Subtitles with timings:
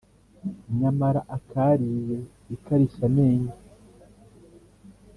[0.79, 2.17] nyamara akariye
[2.55, 3.55] ikarishyamenge